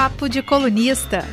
[0.00, 1.24] Papo de Colunista.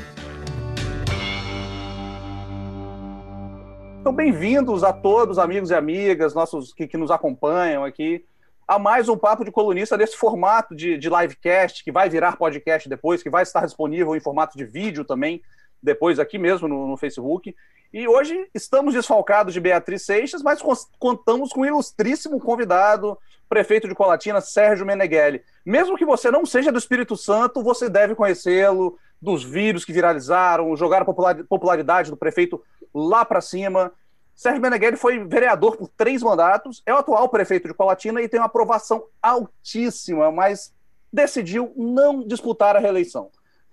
[4.02, 8.26] Então, bem-vindos a todos, amigos e amigas, nossos que, que, nos acompanham aqui,
[8.68, 12.90] a mais um Papo de Colunista desse formato de, de livecast, que vai virar podcast
[12.90, 15.44] depois, que vai estar disponível em formato de vídeo também,
[15.80, 17.56] depois aqui mesmo no, no Facebook.
[17.94, 20.60] E hoje estamos desfalcados de Beatriz Seixas, mas
[20.98, 23.16] contamos com um ilustríssimo convidado,
[23.48, 25.42] prefeito de Colatina, Sérgio Meneghelli.
[25.66, 30.76] Mesmo que você não seja do Espírito Santo, você deve conhecê-lo, dos vídeos que viralizaram,
[30.76, 32.62] jogar a popularidade do prefeito
[32.94, 33.92] lá para cima.
[34.36, 38.40] Sérgio Meneghelli foi vereador por três mandatos, é o atual prefeito de Colatina e tem
[38.40, 40.74] uma aprovação altíssima, mas
[41.12, 43.30] decidiu não disputar a reeleição.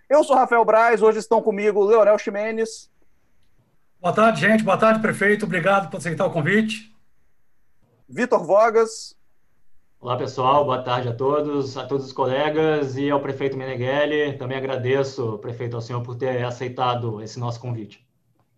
[0.08, 2.92] Eu sou Rafael Braz, hoje estão comigo Leonel Ximenes,
[4.02, 4.64] Boa tarde, gente.
[4.64, 5.44] Boa tarde, prefeito.
[5.44, 6.92] Obrigado por aceitar o convite.
[8.08, 9.16] Vitor Vogas.
[10.02, 10.64] Olá, pessoal.
[10.64, 14.36] Boa tarde a todos, a todos os colegas e ao prefeito Meneghelli.
[14.36, 18.04] Também agradeço, prefeito, ao senhor por ter aceitado esse nosso convite.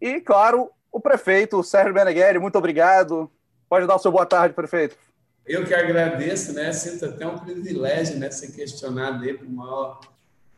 [0.01, 2.39] E, claro, o prefeito Sérgio Meneghelli.
[2.39, 3.31] Muito obrigado.
[3.69, 4.97] Pode dar o seu boa tarde, prefeito.
[5.45, 6.73] Eu que agradeço, né?
[6.73, 8.31] Sinto até um privilégio, né?
[8.31, 10.01] Ser questionado aí para o maior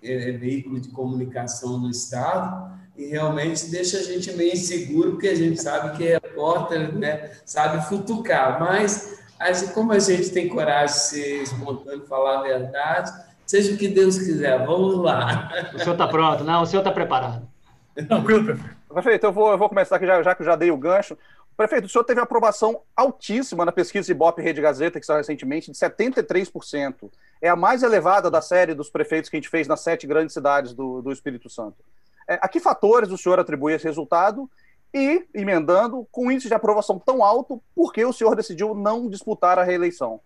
[0.01, 5.35] é, veículo de comunicação do Estado e realmente deixa a gente meio inseguro, porque a
[5.35, 9.26] gente sabe que repórter né, sabe futucar, mas
[9.75, 13.13] como a gente tem coragem de ser espontâneo, falar a verdade,
[13.47, 15.51] seja o que Deus quiser, vamos lá.
[15.75, 16.63] O senhor está pronto, não?
[16.63, 17.47] O senhor está preparado.
[18.09, 18.77] Tranquilo, prefeito.
[18.89, 21.17] Prefeito, eu vou, eu vou começar aqui, já, já que eu já dei o gancho.
[21.57, 25.77] Prefeito, o senhor teve aprovação altíssima na pesquisa Ibope Rede Gazeta, que saiu recentemente, de
[25.77, 27.11] 73%.
[27.41, 30.35] É a mais elevada da série dos prefeitos que a gente fez nas sete grandes
[30.35, 31.77] cidades do, do Espírito Santo.
[32.29, 34.51] É, a que fatores o senhor atribui esse resultado?
[34.99, 39.59] E, emendando, com índice de aprovação tão alto, por que o senhor decidiu não disputar
[39.59, 40.23] a reeleição?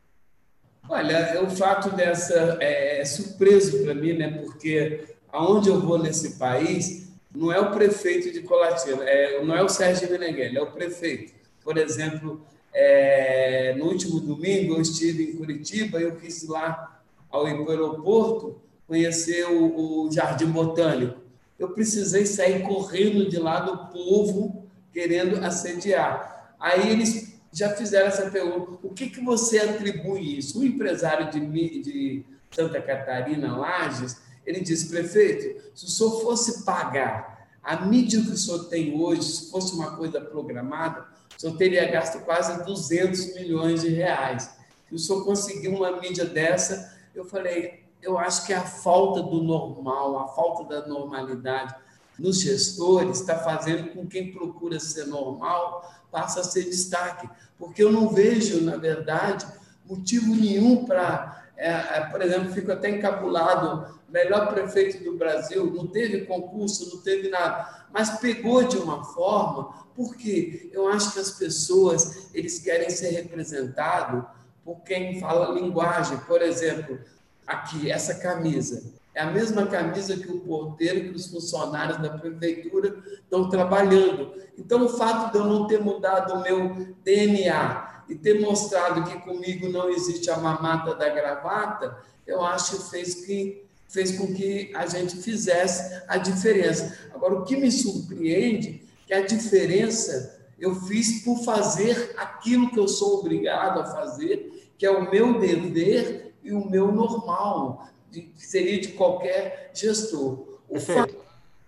[0.88, 4.30] Olha, o fato dessa é, é surpreso para mim, né?
[4.30, 9.62] Porque aonde eu vou nesse país não é o prefeito de Colatina, é, não é
[9.62, 11.32] o Sérgio Meneghelli, é o prefeito.
[11.64, 12.40] Por exemplo,
[12.72, 19.46] é, no último domingo eu estive em Curitiba, eu quis ir lá ao aeroporto conhecer
[19.46, 21.19] o, o Jardim Botânico
[21.60, 26.56] eu precisei sair correndo de lá do povo querendo assediar.
[26.58, 30.58] Aí eles já fizeram essa pergunta: o que, que você atribui isso?
[30.58, 31.38] O empresário de,
[31.82, 34.16] de Santa Catarina, Lages,
[34.46, 39.22] ele disse: prefeito, se o senhor fosse pagar a mídia que o senhor tem hoje,
[39.22, 41.06] se fosse uma coisa programada,
[41.36, 44.50] o senhor teria gasto quase 200 milhões de reais.
[44.88, 49.42] Se o senhor conseguiu uma mídia dessa, eu falei, eu acho que a falta do
[49.42, 51.74] normal, a falta da normalidade
[52.18, 57.28] nos gestores está fazendo com que quem procura ser normal passe a ser destaque,
[57.58, 59.46] porque eu não vejo, na verdade,
[59.84, 65.86] motivo nenhum para, é, é, por exemplo, fico até encabulado, melhor prefeito do Brasil, não
[65.86, 71.30] teve concurso, não teve nada, mas pegou de uma forma, porque eu acho que as
[71.30, 74.24] pessoas, eles querem ser representados
[74.64, 76.98] por quem fala linguagem, por exemplo,
[77.46, 78.82] aqui, essa camisa.
[79.14, 84.32] É a mesma camisa que o porteiro, que os funcionários da prefeitura estão trabalhando.
[84.56, 89.18] Então, o fato de eu não ter mudado o meu DNA e ter mostrado que
[89.20, 91.96] comigo não existe a mamata da gravata,
[92.26, 96.96] eu acho que fez, que fez com que a gente fizesse a diferença.
[97.12, 102.78] Agora, o que me surpreende é que a diferença eu fiz por fazer aquilo que
[102.78, 108.32] eu sou obrigado a fazer, que é o meu dever e o meu normal, de,
[108.36, 110.58] seria de qualquer gestor.
[110.68, 111.18] O fato de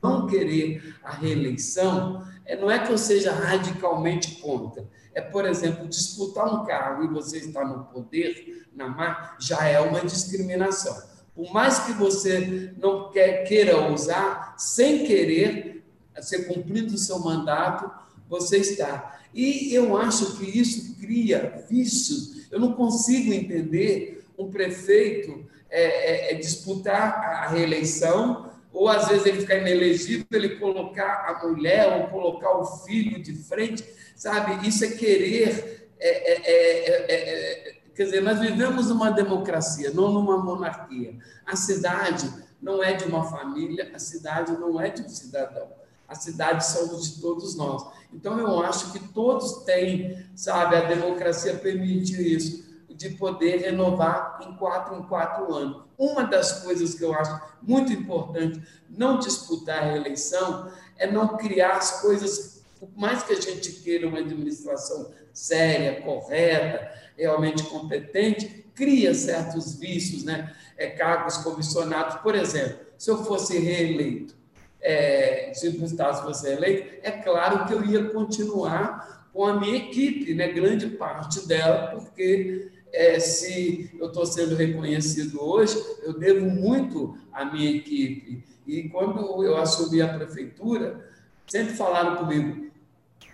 [0.02, 4.88] não querer a reeleição é, não é que eu seja radicalmente contra.
[5.14, 9.78] É, por exemplo, disputar um cargo e você está no poder, na mar, já é
[9.80, 10.96] uma discriminação.
[11.34, 15.84] Por mais que você não quer, queira usar, sem querer,
[16.20, 17.90] ser cumprido o seu mandato,
[18.28, 19.18] você está.
[19.34, 22.50] E eu acho que isso cria vícios.
[22.50, 29.24] Eu não consigo entender um prefeito é, é, é, disputar a reeleição, ou às vezes
[29.24, 33.82] ele ficar inelegível, ele colocar a mulher ou colocar o filho de frente,
[34.14, 34.68] sabe?
[34.68, 35.90] Isso é querer.
[35.98, 41.16] É, é, é, quer dizer, nós vivemos numa democracia, não numa monarquia.
[41.46, 42.30] A cidade
[42.60, 45.68] não é de uma família, a cidade não é de um cidadão.
[46.06, 47.82] A cidade somos de todos nós.
[48.12, 54.54] Então, eu acho que todos têm, sabe, a democracia permite isso de poder renovar em
[54.54, 55.82] quatro em quatro anos.
[55.98, 61.76] Uma das coisas que eu acho muito importante não disputar a reeleição é não criar
[61.76, 69.14] as coisas Por mais que a gente queira uma administração séria, correta, realmente competente, cria
[69.14, 70.52] certos vícios, né?
[70.76, 72.16] É, cargos comissionados.
[72.16, 74.34] Por exemplo, se eu fosse reeleito,
[74.80, 79.76] é, se o Gustavo fosse reeleito, é claro que eu ia continuar com a minha
[79.76, 80.48] equipe, né?
[80.48, 87.44] grande parte dela, porque é, se eu estou sendo reconhecido hoje, eu devo muito à
[87.44, 88.44] minha equipe.
[88.66, 91.08] E quando eu assumi a prefeitura,
[91.46, 92.70] sempre falaram comigo,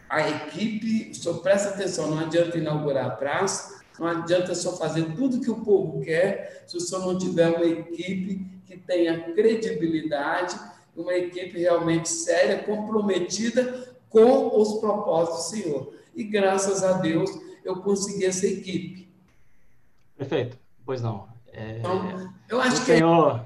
[0.08, 5.40] a equipe, senhor presta atenção, não adianta inaugurar a praça, não adianta só fazer tudo
[5.40, 10.58] que o povo quer, se o senhor não tiver uma equipe que tenha credibilidade,
[10.96, 15.94] uma equipe realmente séria, comprometida com os propósitos do Senhor.
[16.14, 17.30] E graças a Deus
[17.64, 19.07] eu consegui essa equipe.
[20.18, 20.58] Perfeito.
[20.84, 21.28] Pois não.
[21.52, 21.78] É...
[21.78, 23.44] Então, eu acho que senhor...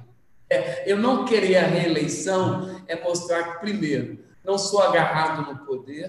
[0.48, 6.08] é, eu não querer a reeleição é mostrar que, primeiro, não sou agarrado no poder,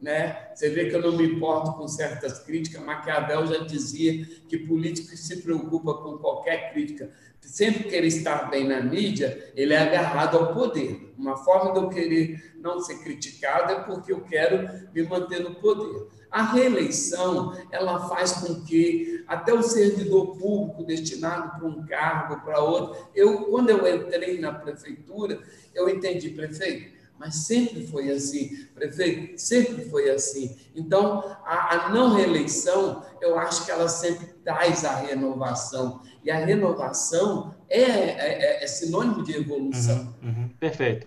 [0.00, 0.50] né?
[0.52, 2.82] Você vê que eu não me importo com certas críticas.
[2.82, 7.10] Maquiavel já dizia que político se preocupa com qualquer crítica,
[7.40, 11.14] sempre querer estar bem na mídia, ele é agarrado ao poder.
[11.16, 15.54] Uma forma de eu querer não ser criticado é porque eu quero me manter no
[15.54, 16.08] poder.
[16.32, 22.58] A reeleição, ela faz com que até o servidor público destinado para um cargo, para
[22.58, 25.38] outro, eu quando eu entrei na prefeitura,
[25.74, 30.56] eu entendi, prefeito, mas sempre foi assim, prefeito, sempre foi assim.
[30.74, 36.00] Então, a, a não reeleição, eu acho que ela sempre traz a renovação.
[36.24, 40.14] E a renovação é, é, é sinônimo de evolução.
[40.22, 41.06] Uhum, uhum, perfeito.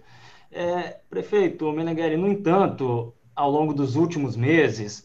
[0.51, 5.04] É, prefeito Meneghelli, no entanto, ao longo dos últimos meses,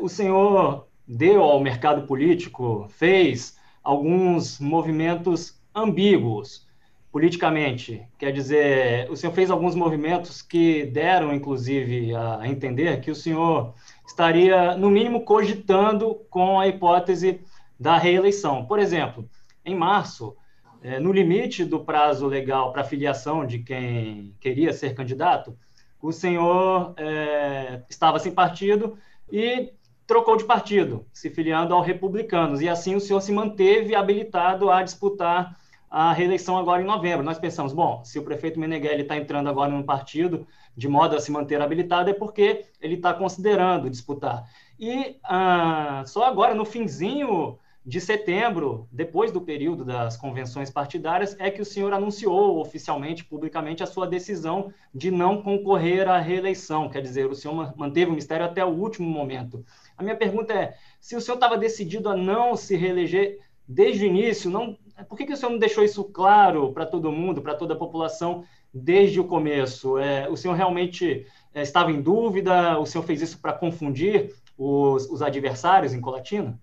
[0.00, 6.68] o senhor deu ao mercado político, fez alguns movimentos ambíguos
[7.10, 8.06] politicamente.
[8.18, 13.74] Quer dizer, o senhor fez alguns movimentos que deram, inclusive, a entender que o senhor
[14.06, 17.40] estaria, no mínimo, cogitando com a hipótese
[17.78, 18.66] da reeleição.
[18.66, 19.28] Por exemplo,
[19.64, 20.36] em março,
[20.82, 25.56] é, no limite do prazo legal para filiação de quem queria ser candidato,
[26.00, 28.96] o senhor é, estava sem partido
[29.30, 29.72] e
[30.06, 34.82] trocou de partido, se filiando ao Republicanos, e assim o senhor se manteve habilitado a
[34.82, 35.56] disputar
[35.90, 37.24] a reeleição agora em novembro.
[37.24, 40.46] Nós pensamos, bom, se o prefeito Meneghelli está entrando agora num partido
[40.76, 44.44] de modo a se manter habilitado, é porque ele está considerando disputar.
[44.78, 47.58] E ah, só agora, no finzinho
[47.88, 53.82] de setembro, depois do período das convenções partidárias, é que o senhor anunciou oficialmente, publicamente,
[53.82, 56.90] a sua decisão de não concorrer à reeleição.
[56.90, 59.64] Quer dizer, o senhor manteve o mistério até o último momento.
[59.96, 64.06] A minha pergunta é: se o senhor estava decidido a não se reeleger desde o
[64.06, 64.76] início, não,
[65.08, 67.78] por que, que o senhor não deixou isso claro para todo mundo, para toda a
[67.78, 69.96] população, desde o começo?
[69.96, 71.24] É, o senhor realmente
[71.54, 72.78] é, estava em dúvida?
[72.78, 76.60] O senhor fez isso para confundir os, os adversários em Colatina?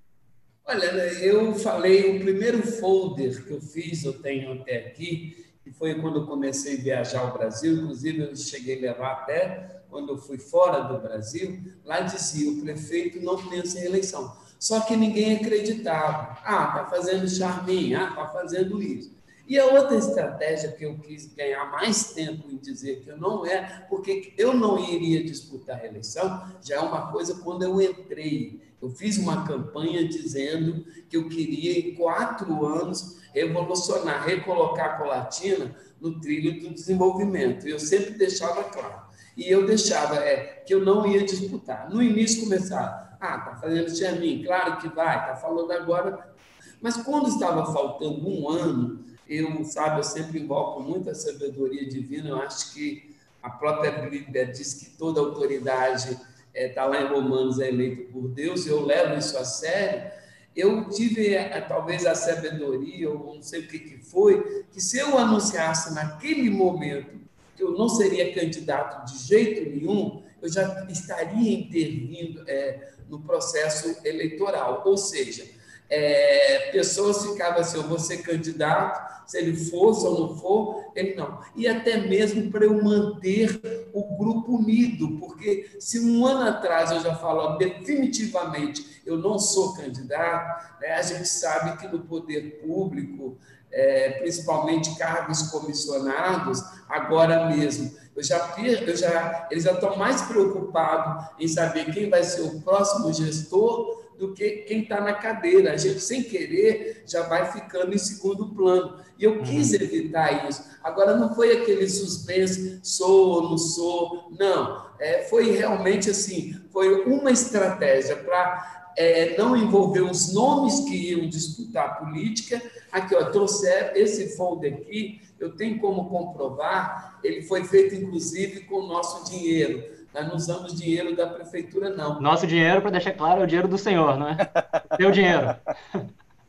[0.67, 0.85] Olha,
[1.21, 6.21] eu falei, o primeiro folder que eu fiz, eu tenho até aqui, que foi quando
[6.21, 10.39] eu comecei a viajar ao Brasil, inclusive eu cheguei a levar até quando eu fui
[10.39, 14.35] fora do Brasil, lá dizia, o prefeito não pensa em eleição.
[14.59, 16.39] Só que ninguém acreditava.
[16.44, 19.15] Ah, está fazendo charminho, ah, está fazendo isso.
[19.47, 23.45] E a outra estratégia que eu quis ganhar mais tempo em dizer que eu não
[23.45, 28.62] é, porque eu não iria disputar a eleição, já é uma coisa quando eu entrei.
[28.81, 35.75] Eu fiz uma campanha dizendo que eu queria, em quatro anos, revolucionar, recolocar a Colatina
[36.01, 37.67] no trilho do desenvolvimento.
[37.67, 39.05] Eu sempre deixava claro.
[39.38, 41.89] E eu deixava é, que eu não ia disputar.
[41.89, 46.34] No início começaram, ah, está fazendo Xermin, claro que vai, está falando agora.
[46.81, 52.41] Mas quando estava faltando um ano, eu, sabe, eu sempre invoco muita sabedoria divina, eu
[52.41, 56.22] acho que a própria Bíblia diz que toda autoridade está
[56.53, 60.12] é, tá lá em Romanos, é eleito por Deus, eu levo isso a sério.
[60.55, 64.98] Eu tive é, talvez a sabedoria, ou não sei o que, que foi, que se
[64.98, 67.20] eu anunciasse naquele momento
[67.55, 73.98] que eu não seria candidato de jeito nenhum, eu já estaria intervindo é, no processo
[74.05, 74.82] eleitoral.
[74.86, 75.46] Ou seja,
[75.89, 81.15] é, pessoas ficavam assim, eu vou ser candidato, se ele fosse ou não for, ele
[81.15, 81.39] não.
[81.55, 87.00] E até mesmo para eu manter o grupo unido, porque se um ano atrás eu
[87.00, 93.38] já falo definitivamente eu não sou candidato, né, a gente sabe que no poder público,
[93.72, 101.27] é, principalmente cargos comissionados, agora mesmo, eu já, eu já, eles já estão mais preocupados
[101.38, 105.74] em saber quem vai ser o próximo gestor do que quem está na cadeira.
[105.74, 109.00] A gente, sem querer, já vai ficando em segundo plano.
[109.17, 109.75] E eu quis uhum.
[109.75, 110.63] evitar isso.
[110.84, 114.31] Agora, não foi aquele suspense, sou ou não sou.
[114.38, 114.86] Não.
[115.00, 121.27] É, foi realmente assim: foi uma estratégia para é, não envolver os nomes que iam
[121.27, 122.62] disputar a política.
[122.91, 128.75] Aqui, ó, trouxe esse folder aqui, eu tenho como comprovar, ele foi feito inclusive com
[128.75, 129.95] o nosso dinheiro.
[130.15, 132.22] Nós não usamos dinheiro da prefeitura, não.
[132.22, 134.38] Nosso dinheiro, para deixar claro, é o dinheiro do senhor, não é?
[134.95, 135.57] Seu dinheiro.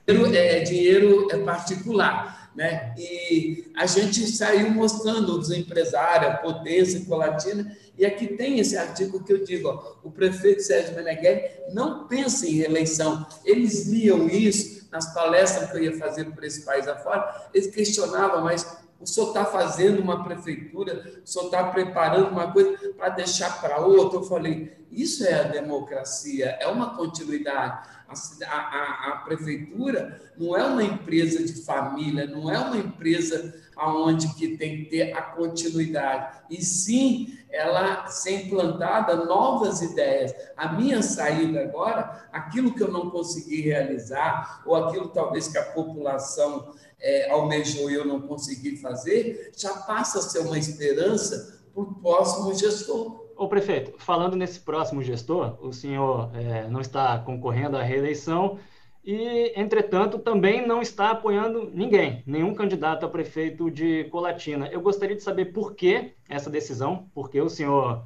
[0.06, 2.46] Dinheiro é, dinheiro é particular.
[2.54, 2.94] Né?
[2.96, 9.23] E a gente saiu mostrando os empresários, a potência colatina, e aqui tem esse artigo
[9.25, 11.42] que eu digo: ó, o prefeito Sérgio Meneghelli
[11.75, 13.26] não pensa em reeleição.
[13.44, 18.44] Eles liam isso nas palestras que eu ia fazer por esse país afora, eles questionavam,
[18.44, 23.61] mas o senhor está fazendo uma prefeitura, o senhor está preparando uma coisa para deixar
[23.61, 24.19] para outra.
[24.19, 27.88] Eu falei, isso é a democracia, é uma continuidade.
[28.09, 34.33] A, a, a, prefeitura não é uma empresa de família, não é uma empresa aonde
[34.35, 40.33] que tem que ter a continuidade, e sim ela ser implantada novas ideias.
[40.57, 45.65] A minha saída agora, aquilo que eu não consegui realizar, ou aquilo talvez que a
[45.65, 46.75] população
[47.06, 51.94] é, almejou e eu não consegui fazer, já passa a ser uma esperança para o
[51.94, 53.25] próximo gestor.
[53.36, 58.58] Ô prefeito, falando nesse próximo gestor, o senhor é, não está concorrendo à reeleição
[59.04, 64.66] e, entretanto, também não está apoiando ninguém, nenhum candidato a prefeito de Colatina.
[64.68, 68.02] Eu gostaria de saber por que essa decisão, porque o senhor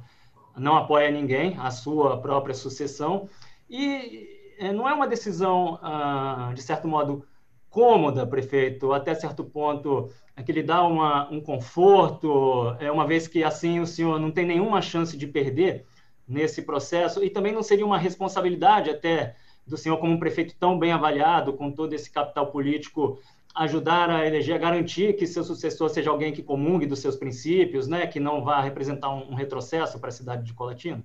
[0.55, 3.27] não apoia ninguém, a sua própria sucessão,
[3.67, 4.27] e
[4.59, 7.25] é, não é uma decisão, ah, de certo modo,
[7.71, 13.27] cômoda, prefeito, até certo ponto, é que lhe dá uma, um conforto, é, uma vez
[13.27, 15.85] que assim o senhor não tem nenhuma chance de perder
[16.27, 19.35] nesse processo, e também não seria uma responsabilidade até
[19.65, 23.19] do senhor como um prefeito tão bem avaliado, com todo esse capital político,
[23.55, 27.87] ajudar a eleger, a garantir que seu sucessor seja alguém que comungue dos seus princípios,
[27.87, 31.01] né, que não vá representar um, um retrocesso para a cidade de Colatina?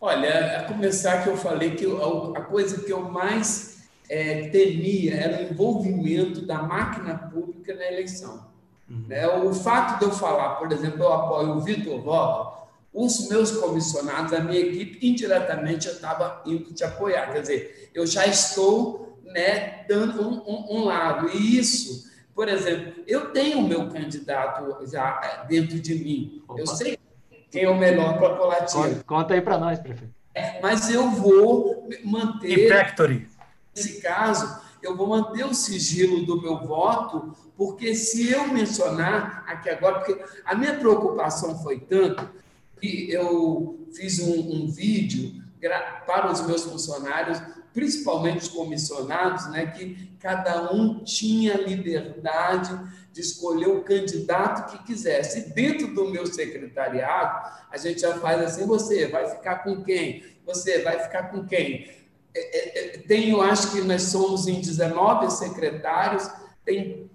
[0.00, 1.86] Olha, a começar que eu falei que
[2.34, 3.81] a coisa que eu mais
[4.12, 8.46] é, temia era o envolvimento da máquina pública na eleição.
[8.86, 9.06] Uhum.
[9.08, 13.52] É, o fato de eu falar, por exemplo, eu apoio o Vitor Rocha, os meus
[13.52, 17.32] comissionados, a minha equipe, indiretamente eu estava indo te apoiar.
[17.32, 21.30] Quer dizer, eu já estou né, dando um, um, um lado.
[21.30, 26.42] E isso, por exemplo, eu tenho o meu candidato já é, dentro de mim.
[26.46, 26.60] Opa.
[26.60, 26.98] Eu sei
[27.50, 28.88] quem é o melhor para a Colatina.
[28.88, 30.12] Conta, conta aí para nós, prefeito.
[30.34, 32.68] É, mas eu vou manter.
[32.68, 33.26] Factory.
[33.74, 39.70] Nesse caso, eu vou manter o sigilo do meu voto, porque se eu mencionar aqui
[39.70, 42.28] agora, porque a minha preocupação foi tanto
[42.80, 45.40] que eu fiz um, um vídeo
[46.06, 47.40] para os meus funcionários,
[47.72, 52.78] principalmente os comissionados, né, que cada um tinha liberdade
[53.12, 55.54] de escolher o candidato que quisesse.
[55.54, 60.24] Dentro do meu secretariado, a gente já faz assim: você vai ficar com quem?
[60.44, 62.01] Você vai ficar com quem?
[63.06, 66.30] Tem, eu acho que nós somos em 19 secretários,
[66.64, 67.10] tem,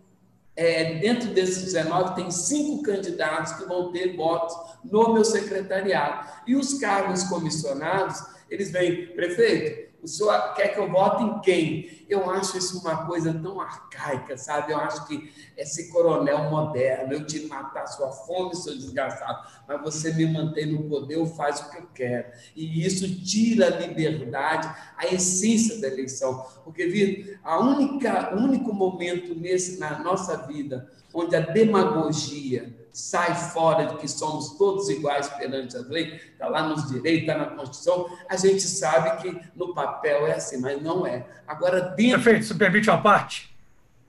[0.55, 6.27] é, dentro desses 19 tem cinco candidatos que vão ter votos no meu secretariado.
[6.45, 12.05] E os cargos comissionados, eles vêm, prefeito, o senhor quer que eu vote em quem?
[12.07, 14.71] Eu acho isso uma coisa tão arcaica, sabe?
[14.71, 20.13] Eu acho que esse coronel moderno, eu te matar sua fome, seu desgraçado, mas você
[20.13, 22.27] me mantém no poder, eu faço o que eu quero.
[22.55, 26.45] E isso tira a liberdade, a essência da eleição.
[26.63, 33.35] Porque, Vitor, a única, o único momento nesse, na nossa vida onde a demagogia, sai
[33.35, 37.45] fora de que somos todos iguais perante a lei, está lá nos direitos, está na
[37.45, 41.23] Constituição, a gente sabe que no papel é assim, mas não é.
[41.47, 42.23] Agora, dentro...
[42.23, 43.55] Perfeito, você permite uma parte?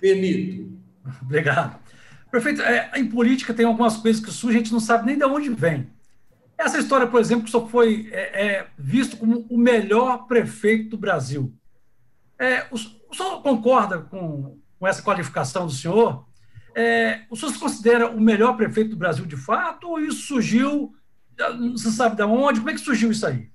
[0.00, 0.72] Permito.
[1.20, 1.78] Obrigado.
[2.30, 2.62] Perfeito.
[2.62, 5.50] É, em política tem algumas coisas que surgem, a gente não sabe nem de onde
[5.50, 5.90] vem.
[6.56, 10.96] Essa história, por exemplo, que só foi é, é, visto como o melhor prefeito do
[10.96, 11.52] Brasil.
[12.38, 16.26] É, o, o senhor concorda com, com essa qualificação do senhor?
[16.80, 20.94] É, o senhor se considera o melhor prefeito do Brasil de fato ou isso surgiu,
[21.72, 22.60] você sabe de onde?
[22.60, 23.50] Como é que surgiu isso aí?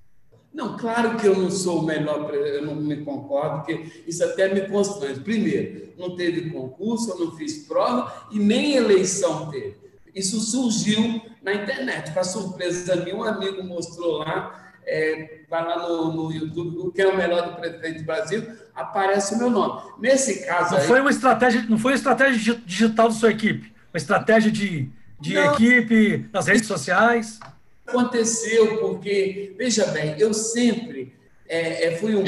[0.54, 4.54] Não, claro que eu não sou o melhor, eu não me concordo, porque isso até
[4.54, 5.22] me constrange.
[5.22, 9.78] Primeiro, não teve concurso, eu não fiz prova e nem eleição teve.
[10.14, 12.12] Isso surgiu na internet.
[12.12, 17.02] Para surpresa minha, um amigo mostrou lá é, vai lá no, no YouTube, o que
[17.02, 19.82] é o melhor do prefeito do Brasil, aparece o meu nome.
[20.00, 23.74] Nesse caso não aí, foi uma estratégia, não foi uma estratégia digital da sua equipe,
[23.94, 24.90] uma estratégia de,
[25.20, 27.40] de equipe nas redes sociais.
[27.86, 31.14] Aconteceu porque, veja bem, eu sempre
[31.48, 32.24] é, é, fui um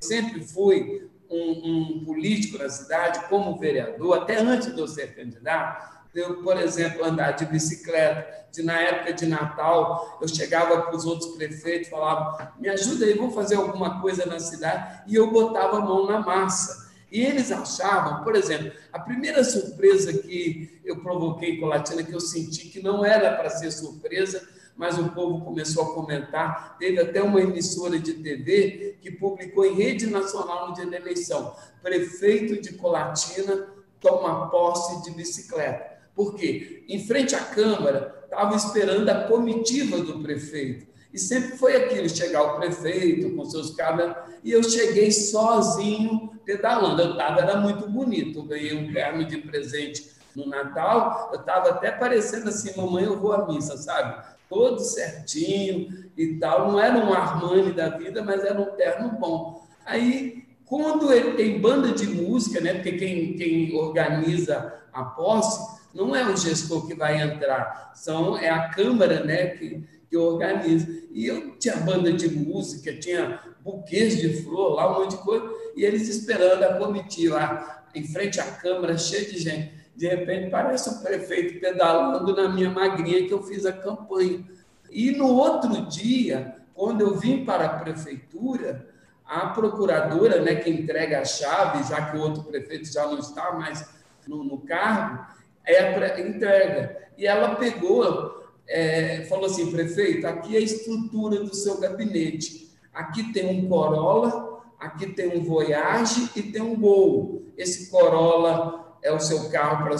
[0.00, 5.93] sempre fui um, um político na cidade, como vereador, até antes de eu ser candidato,
[6.14, 11.04] eu, por exemplo, andar de bicicleta, de na época de Natal, eu chegava para os
[11.04, 15.78] outros prefeitos, falava, me ajuda aí, vamos fazer alguma coisa na cidade, e eu botava
[15.78, 16.84] a mão na massa.
[17.10, 22.12] E eles achavam, por exemplo, a primeira surpresa que eu provoquei com a Latina, que
[22.12, 26.76] eu senti que não era para ser surpresa, mas o povo começou a comentar.
[26.78, 31.54] Teve até uma emissora de TV que publicou em rede nacional no dia da eleição:
[31.82, 33.68] prefeito de Colatina
[34.00, 35.93] toma posse de bicicleta.
[36.14, 36.84] Por quê?
[36.88, 40.86] Em frente à Câmara, estava esperando a comitiva do prefeito.
[41.12, 44.14] E sempre foi aquilo: chegar o prefeito com seus cabos.
[44.42, 47.00] E eu cheguei sozinho pedalando.
[47.00, 48.40] Eu estava, era muito bonito.
[48.40, 51.30] Eu ganhei um terno de presente no Natal.
[51.32, 54.24] Eu estava até parecendo assim: mamãe, eu vou à missa, sabe?
[54.48, 56.72] Todo certinho e tal.
[56.72, 59.64] Não era um Armani da vida, mas era um terno bom.
[59.86, 62.74] Aí, quando ele tem banda de música, né?
[62.74, 68.50] Porque quem, quem organiza a posse não é o gestor que vai entrar, são, é
[68.50, 70.86] a Câmara né, que, que organiza.
[71.12, 75.48] E eu tinha banda de música, tinha buquês de flor lá, um monte de coisa,
[75.76, 79.72] e eles esperando a comitiva em frente à Câmara, cheia de gente.
[79.94, 84.44] De repente, parece o prefeito pedalando na minha magrinha que eu fiz a campanha.
[84.90, 88.88] E no outro dia, quando eu vim para a prefeitura,
[89.24, 93.52] a procuradora, né, que entrega a chave, já que o outro prefeito já não está
[93.52, 93.88] mais
[94.26, 95.24] no, no cargo,
[95.64, 97.08] é entrega.
[97.16, 102.70] E ela pegou, é, falou assim, prefeito, aqui é a estrutura do seu gabinete.
[102.92, 107.42] Aqui tem um Corolla, aqui tem um Voyage e tem um Gol.
[107.56, 109.96] Esse Corolla é o seu carro para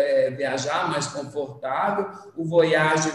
[0.00, 2.06] é, viajar mais confortável.
[2.36, 3.10] O Voyage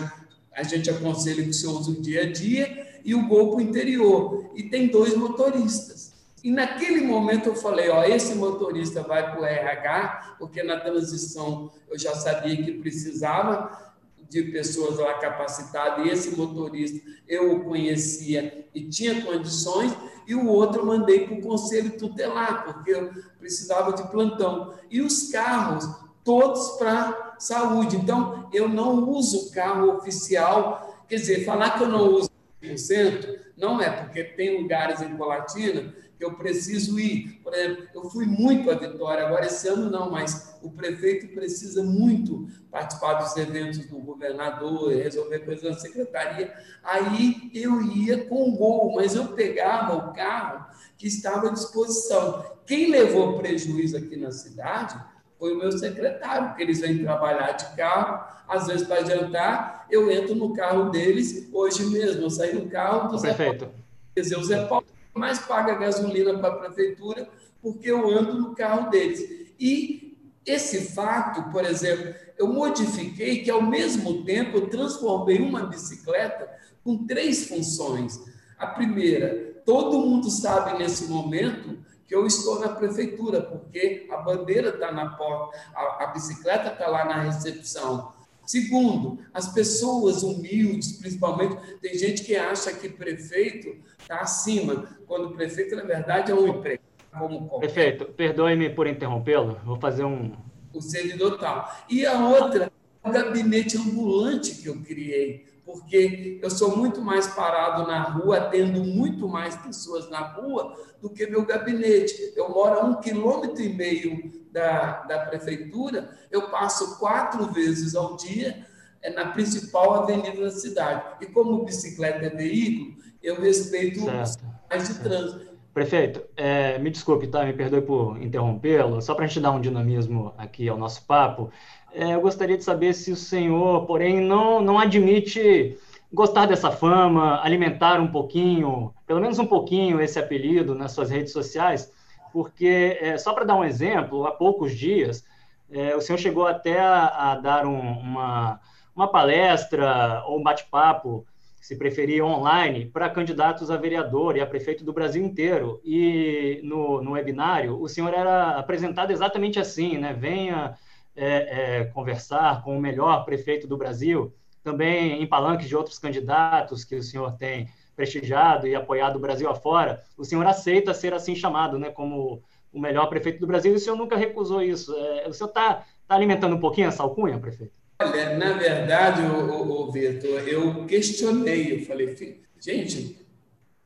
[0.53, 3.61] a gente aconselha que você use o dia a dia e o Gol para o
[3.61, 4.51] interior.
[4.55, 6.13] E tem dois motoristas.
[6.47, 11.69] E naquele momento eu falei, ó, esse motorista vai para o RH, porque na transição
[11.89, 13.93] eu já sabia que precisava
[14.29, 19.93] de pessoas lá capacitadas, e esse motorista eu o conhecia e tinha condições,
[20.25, 24.73] e o outro eu mandei para o conselho tutelar, porque eu precisava de plantão.
[24.89, 25.85] E os carros,
[26.23, 27.97] todos para saúde.
[27.97, 32.31] Então, eu não uso carro oficial, quer dizer, falar que eu não uso
[32.63, 37.39] 100%, não é, porque tem lugares em Colatina eu preciso ir.
[37.43, 41.83] Por exemplo, eu fui muito à Vitória, agora esse ano não, mas o prefeito precisa
[41.83, 46.53] muito participar dos eventos do governador, resolver coisas na secretaria.
[46.83, 50.65] Aí eu ia com o gol, mas eu pegava o carro
[50.97, 52.43] que estava à disposição.
[52.65, 54.99] Quem levou prejuízo aqui na cidade
[55.39, 60.09] foi o meu secretário, porque eles vêm trabalhar de carro, às vezes para jantar, eu
[60.11, 63.71] entro no carro deles, hoje mesmo, eu saí no carro do Zé Paulo.
[64.15, 64.85] Quer dizer, o Zé Paulo
[65.17, 67.29] mais paga gasolina para a prefeitura
[67.61, 69.19] porque eu ando no carro deles.
[69.59, 76.49] E esse fato, por exemplo, eu modifiquei que ao mesmo tempo eu transformei uma bicicleta
[76.83, 78.19] com três funções.
[78.57, 81.77] A primeira, todo mundo sabe nesse momento
[82.07, 86.87] que eu estou na prefeitura, porque a bandeira está na porta, a, a bicicleta está
[86.87, 88.13] lá na recepção.
[88.47, 95.31] Segundo, as pessoas humildes, principalmente, tem gente que acha que prefeito está acima, quando o
[95.35, 96.81] prefeito, na verdade, é um emprego.
[97.11, 100.31] Como Prefeito, perdoe-me por interrompê-lo, vou fazer um.
[100.73, 101.75] O servidor tal.
[101.89, 102.71] E a outra,
[103.03, 108.85] o gabinete ambulante que eu criei, porque eu sou muito mais parado na rua, atendo
[108.85, 112.31] muito mais pessoas na rua do que meu gabinete.
[112.37, 118.15] Eu moro a um quilômetro e meio da, da prefeitura, eu passo quatro vezes ao
[118.15, 118.65] dia
[119.01, 121.17] é, na principal avenida da cidade.
[121.19, 124.45] E como bicicleta é veículo, eu respeito certo.
[124.73, 125.46] os de trânsito.
[125.77, 127.45] Prefeito, é, me desculpe, tá?
[127.45, 128.99] Me perdoe por interrompê-lo.
[128.99, 131.51] Só para a gente dar um dinamismo aqui ao nosso papo,
[131.93, 135.77] é, eu gostaria de saber se o senhor, porém, não, não admite
[136.11, 141.31] gostar dessa fama, alimentar um pouquinho, pelo menos um pouquinho, esse apelido nas suas redes
[141.31, 141.93] sociais,
[142.33, 145.23] porque, é, só para dar um exemplo, há poucos dias,
[145.69, 148.59] é, o senhor chegou até a, a dar um, uma,
[148.95, 151.23] uma palestra ou um bate-papo
[151.67, 155.81] se preferir online, para candidatos a vereador e a prefeito do Brasil inteiro.
[155.83, 160.13] E no, no webinário, o senhor era apresentado exatamente assim, né?
[160.13, 160.77] Venha
[161.13, 166.85] é, é, conversar com o melhor prefeito do Brasil, também em palanques de outros candidatos
[166.85, 171.35] que o senhor tem prestigiado e apoiado o Brasil afora, o senhor aceita ser assim
[171.35, 171.89] chamado, né?
[171.89, 174.95] Como o melhor prefeito do Brasil, e o senhor nunca recusou isso.
[174.95, 177.77] É, o senhor está tá alimentando um pouquinho essa alcunha, prefeito?
[177.99, 182.15] Olha, na verdade, o, Vitor, eu questionei, eu falei,
[182.59, 183.25] gente,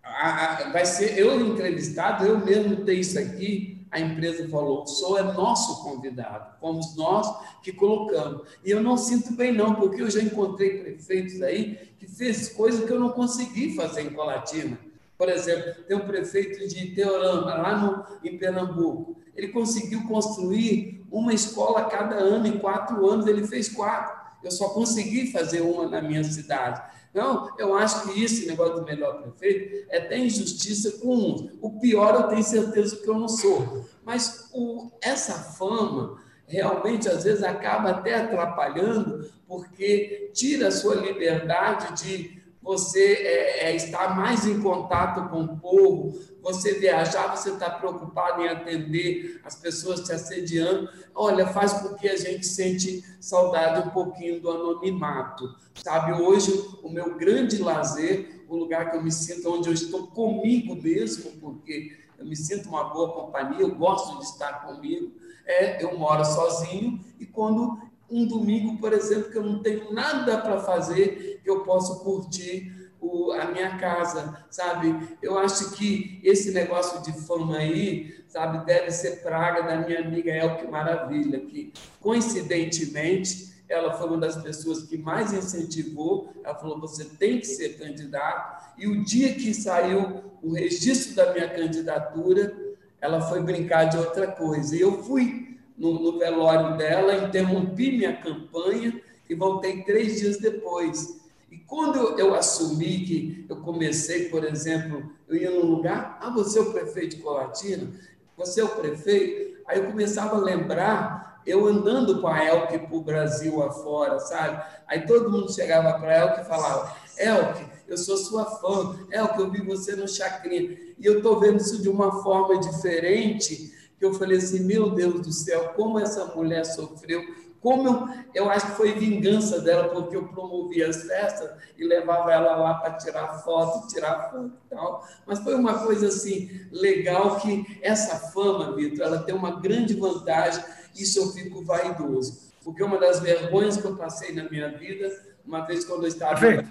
[0.04, 4.88] a, a, vai ser eu entrevistado, eu mesmo ter isso aqui, a empresa falou, o
[4.88, 7.28] senhor é nosso convidado, fomos nós
[7.62, 8.48] que colocamos.
[8.66, 12.86] E eu não sinto bem não, porque eu já encontrei prefeitos aí que fez coisas
[12.86, 14.78] que eu não consegui fazer em Colatina.
[15.22, 19.22] Por exemplo, tem um prefeito de Teorama, lá no, em Pernambuco.
[19.36, 24.20] Ele conseguiu construir uma escola cada ano, em quatro anos ele fez quatro.
[24.44, 26.82] Eu só consegui fazer uma na minha cidade.
[27.12, 31.52] Então, eu acho que esse negócio do melhor prefeito é ter injustiça com uns.
[31.62, 33.86] O pior eu tenho certeza que eu não sou.
[34.04, 42.04] Mas o, essa fama realmente às vezes acaba até atrapalhando, porque tira a sua liberdade
[42.04, 47.70] de você é, é, estar mais em contato com o povo, você viajar, você está
[47.70, 50.90] preocupado em atender as pessoas te assediando.
[51.14, 55.56] Olha, faz com que a gente sente saudade um pouquinho do anonimato.
[55.76, 56.52] Sabe, hoje
[56.84, 61.32] o meu grande lazer, o lugar que eu me sinto, onde eu estou comigo mesmo,
[61.40, 65.12] porque eu me sinto uma boa companhia, eu gosto de estar comigo,
[65.46, 70.38] é eu moro sozinho e quando um domingo, por exemplo, que eu não tenho nada
[70.38, 75.18] para fazer, que eu posso curtir o, a minha casa, sabe?
[75.22, 80.32] Eu acho que esse negócio de fama aí, sabe, deve ser praga da minha amiga
[80.32, 86.34] Elke Maravilha, que coincidentemente ela foi uma das pessoas que mais incentivou.
[86.44, 88.72] Ela falou: você tem que ser candidato.
[88.78, 92.54] E o dia que saiu o registro da minha candidatura,
[93.00, 94.76] ela foi brincar de outra coisa.
[94.76, 95.51] E eu fui
[95.82, 101.20] no, no velório dela, interrompi minha campanha e voltei três dias depois.
[101.50, 106.30] E quando eu, eu, assumi que eu comecei, por exemplo, eu ia num lugar, ah,
[106.30, 107.92] você é o prefeito de Colatina?
[108.38, 109.60] Você é o prefeito?
[109.66, 114.64] Aí eu começava a lembrar, eu andando com a Elke para o Brasil afora, sabe?
[114.88, 119.40] Aí todo mundo chegava para a Elke e falava, Elke, eu sou sua fã, Elke,
[119.40, 120.78] eu vi você no Chacrinha.
[121.00, 125.22] E eu estou vendo isso de uma forma diferente, que eu falei assim, meu Deus
[125.22, 127.24] do céu, como essa mulher sofreu,
[127.60, 132.34] como eu, eu acho que foi vingança dela, porque eu promovia as festas e levava
[132.34, 135.08] ela lá para tirar foto, tirar foto e tal.
[135.28, 140.64] Mas foi uma coisa assim, legal que essa fama, Vitor, ela tem uma grande vantagem,
[140.96, 142.52] isso eu fico vaidoso.
[142.64, 145.12] Porque uma das vergonhas que eu passei na minha vida,
[145.46, 146.66] uma vez quando eu estava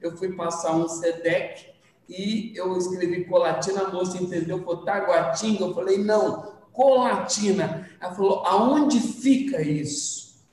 [0.00, 1.73] eu fui passar um SEDEC
[2.08, 7.88] e eu escrevi Colatina, a moça entendeu, foi Taguatinga, eu falei, não, Colatina.
[8.00, 10.44] Ela falou, aonde fica isso?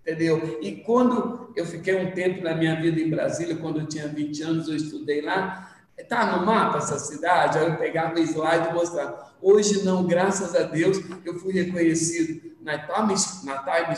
[0.00, 0.58] Entendeu?
[0.62, 4.42] E quando eu fiquei um tempo na minha vida em Brasília, quando eu tinha 20
[4.42, 7.58] anos, eu estudei lá, Está no mapa essa cidade?
[7.58, 9.32] Aí eu pegava o slide e mostrava.
[9.42, 13.42] Hoje não, graças a Deus, eu fui reconhecido na Times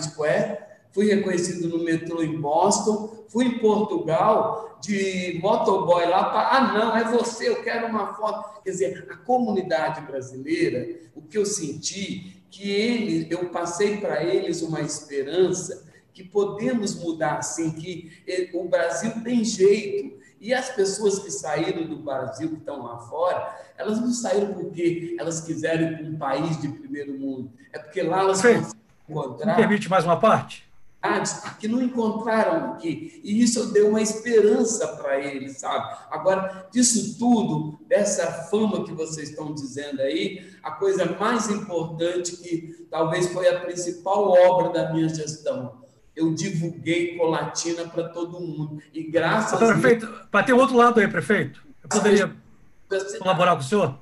[0.04, 0.58] Square,
[0.92, 6.96] fui reconhecido no metrô em Boston, fui em Portugal de motoboy lá para, ah, não,
[6.96, 8.62] é você, eu quero uma foto.
[8.62, 14.62] Quer dizer, a comunidade brasileira, o que eu senti, que eles, eu passei para eles
[14.62, 18.10] uma esperança que podemos mudar assim, que
[18.52, 20.18] o Brasil tem jeito.
[20.40, 25.14] E as pessoas que saíram do Brasil, que estão lá fora, elas não saíram porque
[25.18, 27.52] elas quiserem ir para um país de primeiro mundo.
[27.70, 28.66] É porque lá elas conseguem
[29.06, 29.46] encontrar.
[29.46, 30.69] Me permite mais uma parte?
[31.58, 33.20] Que não encontraram aqui.
[33.24, 35.96] E isso deu uma esperança para eles, sabe?
[36.10, 42.86] Agora, disso tudo, dessa fama que vocês estão dizendo aí, a coisa mais importante que
[42.90, 45.80] talvez foi a principal obra da minha gestão.
[46.14, 48.82] Eu divulguei Colatina para todo mundo.
[48.92, 52.36] E graças Prefeito, para ter outro lado aí, prefeito, eu poderia
[53.18, 53.98] colaborar com o senhor?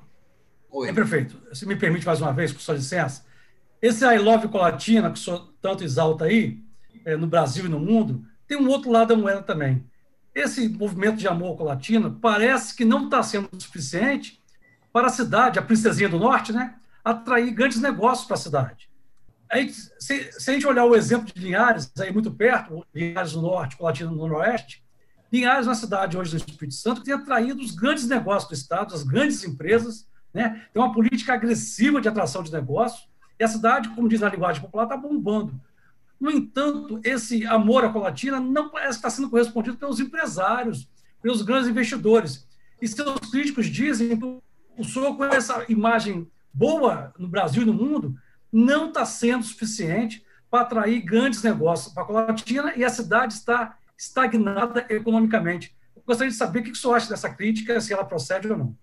[0.71, 0.89] Oi.
[0.89, 3.23] É, prefeito, se me permite mais uma vez, com sua licença,
[3.81, 6.59] esse I Love Colatina, que o senhor tanto exalta aí,
[7.09, 9.83] é, no Brasil e no mundo, tem um outro lado da moeda também.
[10.33, 14.41] Esse movimento de amor com a Latina parece que não está sendo suficiente
[14.93, 18.89] para a cidade, a princesinha do norte, né, atrair grandes negócios para a cidade.
[19.51, 23.41] Aí, se, se, a gente olhar o exemplo de Linhares, aí muito perto, Linhares do
[23.41, 24.83] Norte, Colatina no Noroeste,
[25.31, 28.53] Linhares é uma cidade hoje do Espírito Santo que tem atraído os grandes negócios do
[28.53, 30.65] Estado, as grandes empresas, né?
[30.71, 33.07] tem uma política agressiva de atração de negócios,
[33.39, 35.59] e a cidade, como diz na linguagem popular, está bombando.
[36.19, 40.89] No entanto, esse amor à colatina não parece estar sendo correspondido pelos empresários,
[41.21, 42.47] pelos grandes investidores.
[42.81, 44.25] E seus críticos dizem que
[44.77, 48.15] o senhor, com essa imagem boa no Brasil e no mundo,
[48.51, 53.77] não está sendo suficiente para atrair grandes negócios para a Colatina e a cidade está
[53.97, 55.75] estagnada economicamente.
[55.95, 58.57] Eu gostaria de saber o que o senhor acha dessa crítica, se ela procede ou
[58.57, 58.77] não.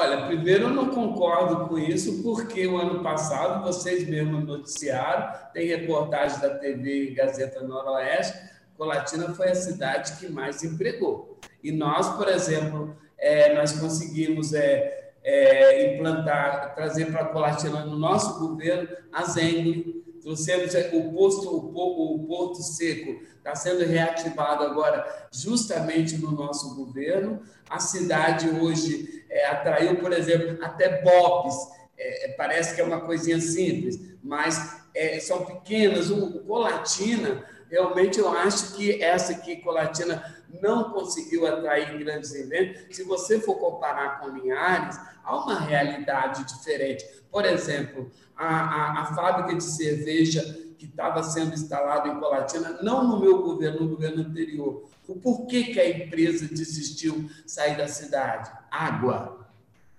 [0.00, 5.66] Olha, primeiro eu não concordo com isso, porque o ano passado vocês mesmos noticiaram, tem
[5.66, 8.38] reportagem da TV Gazeta Noroeste,
[8.76, 11.36] Colatina foi a cidade que mais empregou.
[11.64, 18.38] E nós, por exemplo, é, nós conseguimos é, é, implantar, trazer para Colatina no nosso
[18.38, 19.97] governo a Zengle,
[20.28, 27.40] trouxemos o posto, o, Porto Seco está sendo reativado agora justamente no nosso governo.
[27.70, 31.56] A cidade hoje é, atraiu, por exemplo, até BOPs,
[31.96, 36.10] é, parece que é uma coisinha simples, mas é, são pequenas.
[36.10, 40.22] O, o Colatina, realmente eu acho que essa aqui, Colatina,
[40.62, 42.96] não conseguiu atrair grandes eventos.
[42.96, 47.04] Se você for comparar com Linhares, há uma realidade diferente.
[47.30, 50.42] Por exemplo, a, a, a fábrica de cerveja
[50.78, 54.88] que estava sendo instalada em Colatina, não no meu governo, no governo anterior.
[55.06, 58.50] O porquê que a empresa desistiu sair da cidade?
[58.70, 59.47] Água.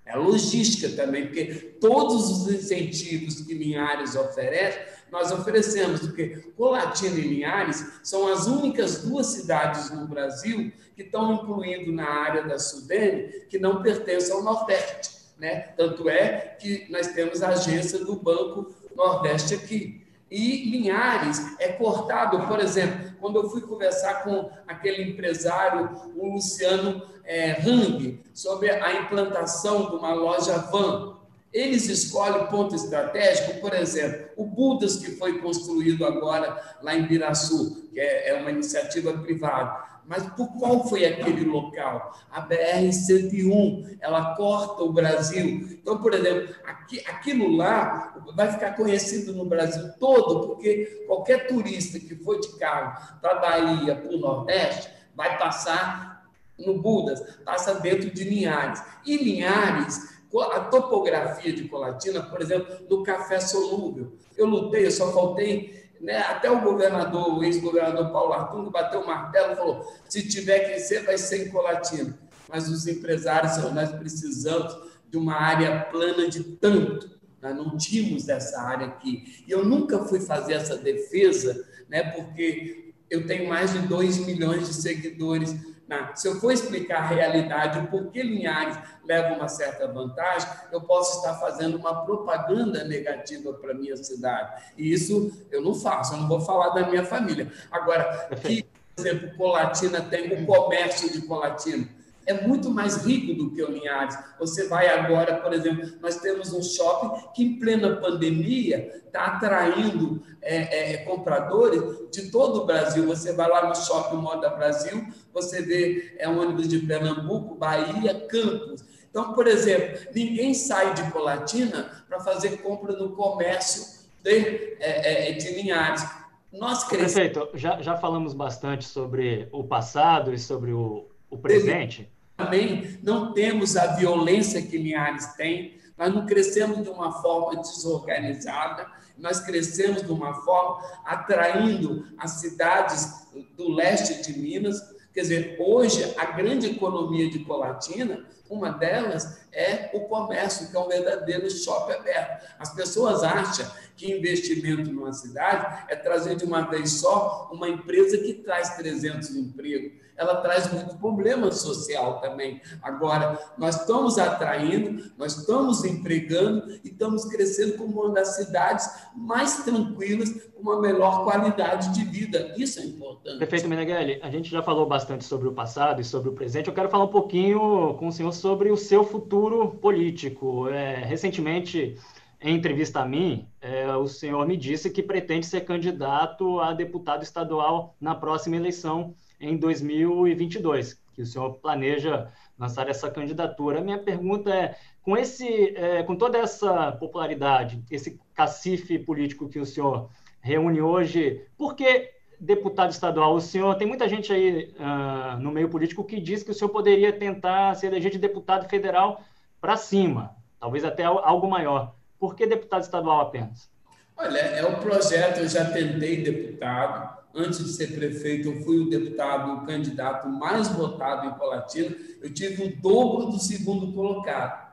[0.09, 1.45] É logística também, porque
[1.79, 4.79] todos os incentivos que Linhares oferece,
[5.11, 11.33] nós oferecemos, porque Colatina e Linhares são as únicas duas cidades no Brasil que estão
[11.33, 15.19] incluindo na área da Sudene que não pertencem ao Nordeste.
[15.37, 15.59] Né?
[15.77, 20.08] Tanto é que nós temos a agência do Banco Nordeste aqui.
[20.31, 27.01] E Linhares é cortado, por exemplo, quando eu fui conversar com aquele empresário, o Luciano
[27.25, 31.17] é, Hang, sobre a implantação de uma loja van,
[31.51, 37.89] eles escolhem ponto estratégico, por exemplo, o Budas, que foi construído agora lá em Biraçu,
[37.91, 39.98] que é, é uma iniciativa privada.
[40.09, 42.19] Mas por qual foi aquele local?
[42.31, 45.67] A BR-101, ela corta o Brasil.
[45.71, 51.99] Então, por exemplo, aqui, aquilo lá vai ficar conhecido no Brasil todo, porque qualquer turista
[51.99, 57.75] que for de carro para a Bahia, para o Nordeste, vai passar no Budas, passa
[57.75, 58.81] dentro de Linhares.
[59.05, 60.19] E Linhares,
[60.51, 64.13] a topografia de Colatina, por exemplo, no café solúvel.
[64.35, 66.17] Eu lutei, eu só faltei né?
[66.19, 70.79] Até o governador, o ex-governador Paulo Artung, bateu o martelo e falou: se tiver que
[70.79, 72.17] ser, vai ser em Colatina.
[72.47, 74.75] Mas os empresários, nós precisamos
[75.09, 77.19] de uma área plana de tanto.
[77.41, 79.43] Nós não tínhamos essa área aqui.
[79.47, 82.03] E eu nunca fui fazer essa defesa, né?
[82.12, 85.55] porque eu tenho mais de 2 milhões de seguidores
[85.89, 86.15] não.
[86.15, 91.17] Se eu for explicar a realidade, o porquê Linhares leva uma certa vantagem, eu posso
[91.17, 94.62] estar fazendo uma propaganda negativa para a minha cidade.
[94.78, 97.52] E isso eu não faço, eu não vou falar da minha família.
[97.71, 98.63] Agora, que,
[98.95, 103.71] por exemplo, Colatina tem o comércio de Colatina é muito mais rico do que o
[103.71, 104.17] Linhares.
[104.39, 110.21] Você vai agora, por exemplo, nós temos um shopping que, em plena pandemia, está atraindo
[110.41, 113.05] é, é, compradores de todo o Brasil.
[113.08, 118.27] Você vai lá no Shopping Moda Brasil, você vê é, um ônibus de Pernambuco, Bahia,
[118.27, 118.84] Campos.
[119.10, 125.32] Então, por exemplo, ninguém sai de Colatina para fazer compra no comércio de, é, é,
[125.32, 126.05] de Linhares.
[126.53, 127.13] Nós crescemos...
[127.13, 127.49] Perfeito.
[127.58, 132.09] Já, já falamos bastante sobre o passado e sobre o, o presente?
[132.35, 138.89] Também não temos a violência que Linhares tem, nós não crescemos de uma forma desorganizada,
[139.17, 144.81] nós crescemos de uma forma atraindo as cidades do leste de Minas.
[145.13, 150.79] Quer dizer, hoje a grande economia de Colatina, uma delas é o comércio, que é
[150.79, 152.45] um verdadeiro shopping aberto.
[152.57, 158.17] As pessoas acham que investimento numa cidade é trazer de uma vez só uma empresa
[158.17, 162.62] que traz 300 empregos ela traz muito problema social também.
[162.81, 168.85] Agora, nós estamos atraindo, nós estamos empregando e estamos crescendo como uma das cidades
[169.15, 172.53] mais tranquilas, com uma melhor qualidade de vida.
[172.57, 173.39] Isso é importante.
[173.39, 174.19] Perfeito, Meneghelli.
[174.21, 176.67] A gente já falou bastante sobre o passado e sobre o presente.
[176.67, 180.67] Eu quero falar um pouquinho com o senhor sobre o seu futuro político.
[180.69, 181.95] É, recentemente,
[182.41, 187.21] em entrevista a mim, é, o senhor me disse que pretende ser candidato a deputado
[187.21, 193.80] estadual na próxima eleição em 2022, que o senhor planeja lançar essa candidatura.
[193.80, 199.60] A minha pergunta é, com, esse, é, com toda essa popularidade, esse cacife político que
[199.60, 200.10] o senhor
[200.41, 203.36] reúne hoje, por que deputado estadual?
[203.36, 206.69] O senhor, tem muita gente aí uh, no meio político que diz que o senhor
[206.69, 209.23] poderia tentar se eleger de deputado federal
[209.60, 211.95] para cima, talvez até algo maior.
[212.17, 213.69] Por que deputado estadual apenas?
[214.17, 218.89] Olha, é o projeto, eu já tentei deputado, antes de ser prefeito, eu fui o
[218.89, 221.95] deputado, o candidato mais votado em Colatina.
[222.21, 224.69] Eu tive o dobro do segundo colocado.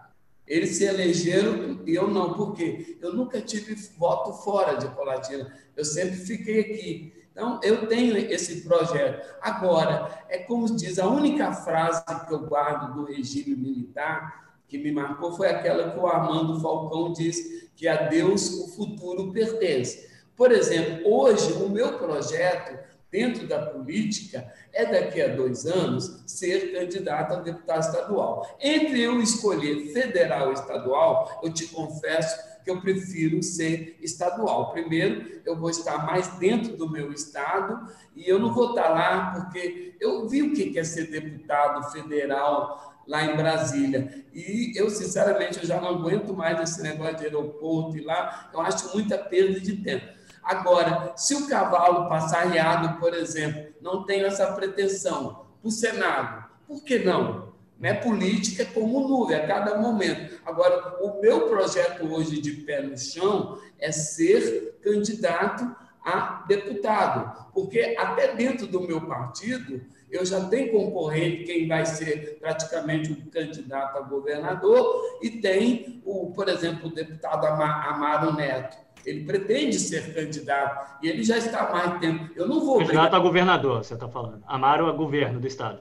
[0.46, 2.32] Eles se elegeram e eu não.
[2.32, 2.98] Por quê?
[3.00, 5.52] Eu nunca tive voto fora de Colatina.
[5.76, 7.15] Eu sempre fiquei aqui.
[7.36, 9.36] Então, eu tenho esse projeto.
[9.42, 14.90] Agora, é como diz, a única frase que eu guardo do regime militar que me
[14.90, 20.08] marcou foi aquela que o Armando Falcão diz que a Deus o futuro pertence.
[20.34, 22.78] Por exemplo, hoje o meu projeto
[23.10, 28.56] dentro da política é daqui a dois anos ser candidato a deputado estadual.
[28.58, 34.72] Entre eu escolher federal ou estadual, eu te confesso que eu prefiro ser estadual.
[34.72, 39.30] Primeiro, eu vou estar mais dentro do meu estado e eu não vou estar lá
[39.30, 44.26] porque eu vi o que é ser deputado federal lá em Brasília.
[44.34, 48.60] E eu, sinceramente, eu já não aguento mais esse negócio de aeroporto e lá, eu
[48.60, 50.16] acho muita perda de tempo.
[50.42, 56.46] Agora, se o cavalo passar riado, por exemplo, não tenho essa pretensão para o Senado,
[56.66, 57.54] por que não?
[57.78, 57.94] Né?
[57.94, 60.40] Política é como nuvem, a cada momento.
[60.44, 67.96] Agora, o meu projeto hoje de pé no chão é ser candidato a deputado, porque
[67.98, 73.98] até dentro do meu partido eu já tenho concorrente, quem vai ser praticamente o candidato
[73.98, 78.78] a governador, e tem, o, por exemplo, o deputado Amaro Neto.
[79.04, 82.28] Ele pretende ser candidato e ele já está há mais tempo.
[82.34, 82.78] Eu não vou.
[82.78, 84.42] Candidato a governador, você está falando.
[84.46, 85.80] Amaro a governo do Estado.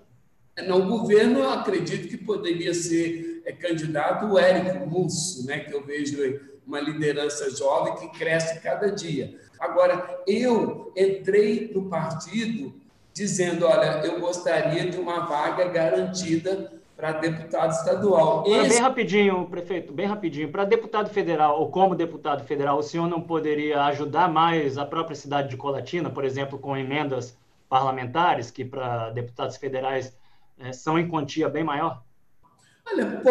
[0.64, 5.84] No governo, eu acredito que poderia ser é, candidato o Érico Musso, né, que eu
[5.84, 9.36] vejo uma liderança jovem que cresce cada dia.
[9.60, 12.74] Agora, eu entrei no partido
[13.14, 18.46] dizendo: olha, eu gostaria de uma vaga garantida para deputado estadual.
[18.48, 18.70] Esse...
[18.70, 20.50] Bem rapidinho, prefeito, bem rapidinho.
[20.50, 25.16] Para deputado federal, ou como deputado federal, o senhor não poderia ajudar mais a própria
[25.16, 27.38] cidade de Colatina, por exemplo, com emendas
[27.68, 30.16] parlamentares, que para deputados federais
[30.60, 32.04] é, são em quantia bem maior?
[32.86, 33.22] Olha,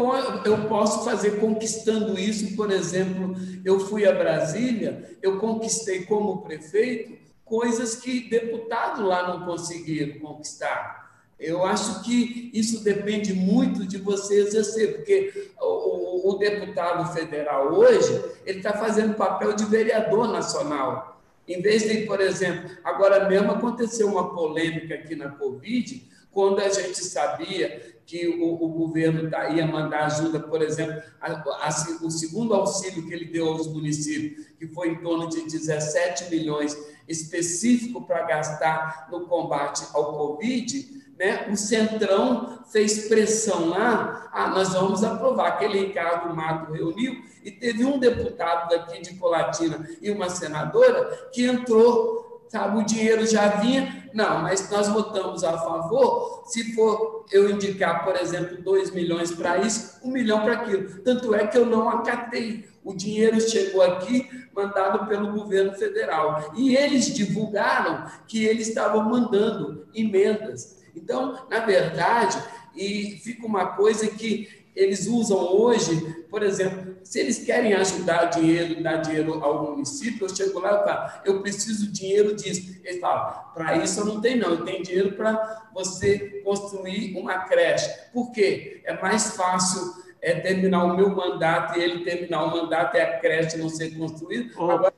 [0.45, 7.25] eu posso fazer conquistando isso, por exemplo, eu fui a Brasília, eu conquistei como prefeito
[7.45, 11.05] coisas que deputados lá não conseguiram conquistar.
[11.39, 17.73] Eu acho que isso depende muito de você exercer, porque o, o, o deputado federal
[17.75, 21.21] hoje ele está fazendo papel de vereador nacional.
[21.47, 26.69] Em vez de, por exemplo, agora mesmo aconteceu uma polêmica aqui na Covid, quando a
[26.69, 31.69] gente sabia que o, o governo tá, ia mandar ajuda, por exemplo, a, a,
[32.03, 36.77] o segundo auxílio que ele deu aos municípios, que foi em torno de 17 milhões
[37.09, 41.49] específico para gastar no combate ao Covid, né?
[41.51, 45.49] o Centrão fez pressão lá, ah, nós vamos aprovar.
[45.49, 51.45] Aquele Ricardo Mato reuniu e teve um deputado daqui de Colatina e uma senadora que
[51.47, 57.51] entrou, sabe, o dinheiro já vinha, não, mas nós votamos a favor se for eu
[57.51, 61.01] indicar, por exemplo, 2 milhões para isso, um milhão para aquilo.
[61.03, 62.65] Tanto é que eu não acatei.
[62.85, 66.53] O dinheiro chegou aqui, mandado pelo governo federal.
[66.57, 70.85] E eles divulgaram que eles estavam mandando emendas.
[70.95, 72.41] Então, na verdade,
[72.77, 78.83] e fica uma coisa que eles usam hoje, por exemplo, se eles querem ajudar dinheiro,
[78.83, 82.81] dar dinheiro ao município, eu chego lá e falo, eu preciso dinheiro disso.
[82.83, 87.41] Eles falam, para isso eu não tenho não, eu tenho dinheiro para você construir uma
[87.41, 87.89] creche.
[88.13, 88.81] Por quê?
[88.85, 93.19] É mais fácil é, terminar o meu mandato e ele terminar o mandato e a
[93.19, 94.53] creche não ser construída.
[94.57, 94.71] Oh.
[94.71, 94.95] Agora,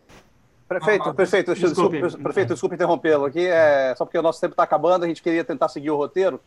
[0.68, 4.52] Prefeito, ah, prefeito, desculpe, desculpe, prefeito, desculpe interrompê-lo aqui, é, só porque o nosso tempo
[4.52, 6.40] está acabando, a gente queria tentar seguir o roteiro.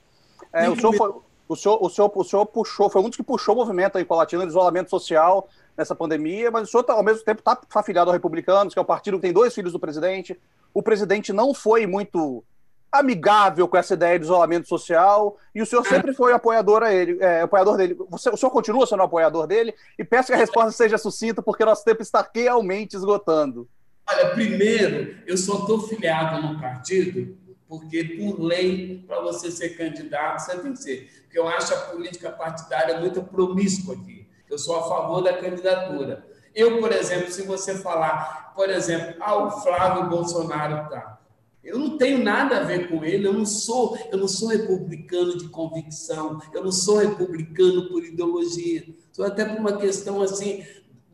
[0.51, 1.13] É, o, senhor foi,
[1.49, 4.05] o, senhor, o, senhor, o senhor puxou, foi um dos que puxou o movimento aí
[4.05, 8.11] Colatina de isolamento social nessa pandemia, mas o senhor, tá, ao mesmo tempo, está afiliado
[8.11, 10.39] ao Republicanos, que é o partido que tem dois filhos do presidente.
[10.71, 12.43] O presidente não foi muito
[12.91, 17.17] amigável com essa ideia de isolamento social, e o senhor sempre foi apoiador, a ele,
[17.19, 17.97] é, apoiador dele.
[18.11, 19.73] Você, o senhor continua sendo apoiador dele?
[19.97, 23.67] E peço que a resposta seja sucinta, porque nosso tempo está realmente esgotando.
[24.07, 27.37] Olha, primeiro, eu só estou filiado no partido
[27.69, 31.21] porque, por lei, para você ser candidato, você tem que ser.
[31.21, 34.27] Porque eu acho a política partidária muito promíscua aqui.
[34.49, 36.25] Eu sou a favor da candidatura.
[36.55, 41.19] Eu, por exemplo, se você falar, por exemplo, ah, o Flávio Bolsonaro está.
[41.63, 45.37] Eu não tenho nada a ver com ele, eu não sou, eu não sou republicano
[45.37, 48.87] de convicção, eu não sou republicano por ideologia.
[49.11, 50.65] Sou até por uma questão assim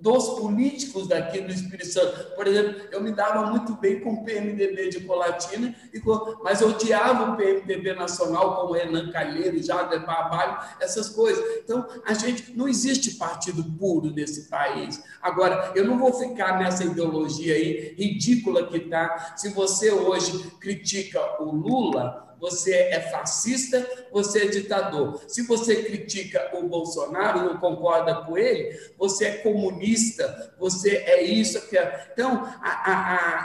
[0.06, 2.36] dos políticos daqui do Espírito Santo.
[2.36, 5.76] Por exemplo, eu me dava muito bem com o PMDB de Colatina,
[6.44, 11.44] mas eu odiava o PMDB nacional, como Renan Calheiro, Jader Barbalho, essas coisas.
[11.63, 15.04] Então, a gente não existe partido puro nesse país.
[15.20, 19.34] Agora, eu não vou ficar nessa ideologia aí ridícula que está.
[19.36, 25.20] Se você hoje critica o Lula, você é fascista, você é ditador.
[25.28, 31.58] Se você critica o Bolsonaro, não concorda com ele, você é comunista você é isso.
[31.76, 32.08] É...
[32.14, 32.93] Então, a, a,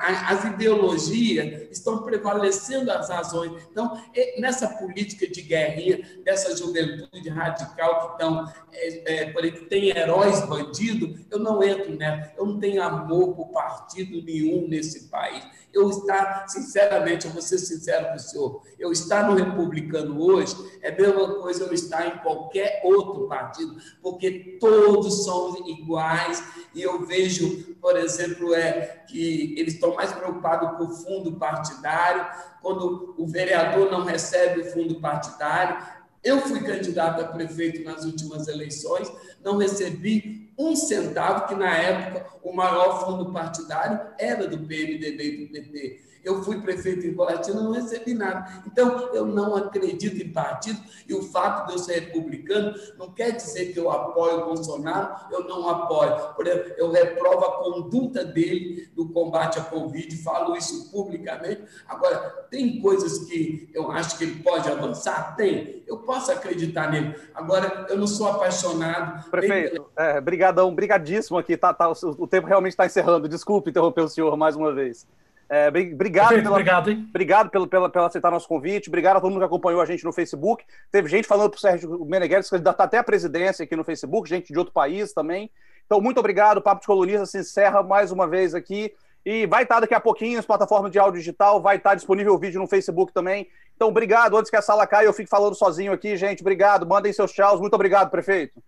[0.07, 3.63] a, as ideologias estão prevalecendo as razões.
[3.71, 4.01] Então,
[4.39, 11.21] nessa política de guerrinha, dessa juventude radical que, estão, é, é, que tem heróis bandidos,
[11.31, 12.33] eu não entro nessa.
[12.37, 15.45] Eu não tenho amor por partido nenhum nesse país.
[15.73, 20.57] Eu estar, sinceramente, eu vou ser sincero com o senhor, eu estar no republicano hoje
[20.83, 26.43] é a mesma coisa eu estar em qualquer outro partido, porque todos somos iguais
[26.75, 32.27] e eu vejo, por exemplo, é que eles estão mais preocupados com o fundo partidário,
[32.63, 35.85] quando o vereador não recebe o fundo partidário.
[36.23, 39.11] Eu fui candidato a prefeito nas últimas eleições,
[39.43, 45.47] não recebi um centavo, que na época o maior fundo partidário era do PMDB e
[45.47, 46.10] do PT.
[46.23, 48.63] Eu fui prefeito em Colatina, não recebi nada.
[48.67, 53.33] Então, eu não acredito em partido, e o fato de eu ser republicano não quer
[53.33, 56.35] dizer que eu apoio o Bolsonaro, eu não apoio.
[56.35, 61.63] Por exemplo, eu reprovo a conduta dele no combate à Covid, falo isso publicamente.
[61.89, 62.19] Agora,
[62.51, 65.37] tem coisas que eu acho que ele pode avançar?
[65.37, 65.83] Tem.
[65.87, 67.15] Eu posso acreditar nele.
[67.35, 69.29] Agora, eu não sou apaixonado.
[69.31, 70.07] Prefeito, nem...
[70.09, 71.57] é, brigadão, brigadíssimo aqui.
[71.57, 73.29] Tá, tá, o tempo realmente está encerrando.
[73.29, 75.07] Desculpe interromper o senhor mais uma vez.
[75.53, 77.07] É, obrigado, pela, obrigado, hein?
[77.09, 78.89] obrigado pelo, pela, pela aceitar nosso convite.
[78.89, 80.65] Obrigado a todo mundo que acompanhou a gente no Facebook.
[80.93, 84.29] Teve gente falando para o Sérgio Meneghetti, que está até a presidência aqui no Facebook,
[84.29, 85.51] gente de outro país também.
[85.85, 86.59] Então, muito obrigado.
[86.59, 88.95] O Papo de Colunista se encerra mais uma vez aqui.
[89.27, 92.39] E vai estar daqui a pouquinho nas plataformas de áudio digital, vai estar disponível o
[92.39, 93.49] vídeo no Facebook também.
[93.75, 94.37] Então, obrigado.
[94.37, 96.43] Antes que a sala caia, eu fique falando sozinho aqui, gente.
[96.43, 96.87] Obrigado.
[96.87, 97.61] Mandem seus tchauz.
[97.61, 98.63] Muito obrigado, prefeito.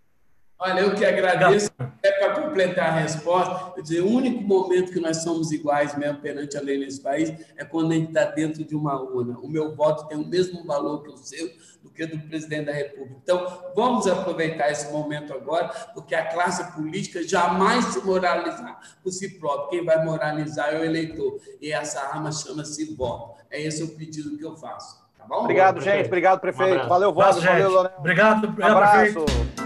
[0.64, 5.00] Olha, eu que agradeço, até para completar a resposta, eu dizer, o único momento que
[5.00, 8.62] nós somos iguais mesmo perante a lei nesse país é quando a gente está dentro
[8.62, 9.36] de uma urna.
[9.40, 11.50] O meu voto tem o mesmo valor que o seu,
[11.82, 13.16] do que do presidente da República.
[13.24, 13.44] Então,
[13.74, 19.68] vamos aproveitar esse momento agora, porque a classe política jamais se moralizar por si próprio.
[19.70, 21.40] Quem vai moralizar é o eleitor.
[21.60, 23.36] E essa arma chama-se voto.
[23.50, 25.02] É esse o pedido que eu faço.
[25.18, 25.40] Tá bom?
[25.42, 26.06] Obrigado, gente.
[26.06, 26.84] Obrigado, prefeito.
[26.84, 27.40] Um valeu, voto.
[27.40, 27.92] Valeu, Leonel.
[27.98, 29.24] Obrigado, obrigado abraço.
[29.24, 29.61] Prefeito.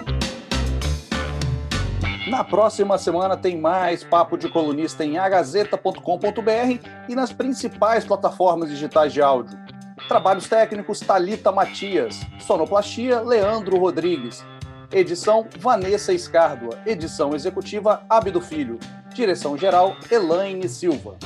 [2.26, 9.12] Na próxima semana tem mais Papo de Colunista em agazeta.com.br e nas principais plataformas digitais
[9.12, 9.56] de áudio.
[10.08, 14.44] Trabalhos técnicos Talita Matias, sonoplastia Leandro Rodrigues,
[14.90, 18.80] edição Vanessa Escárdua, edição executiva Abdo Filho,
[19.14, 21.16] direção geral Elaine Silva.